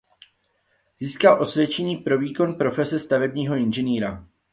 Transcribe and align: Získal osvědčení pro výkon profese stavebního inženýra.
Získal 0.99 1.41
osvědčení 1.41 1.97
pro 1.97 2.17
výkon 2.17 2.55
profese 2.55 2.99
stavebního 2.99 3.55
inženýra. 3.55 4.27